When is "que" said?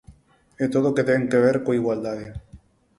0.95-1.07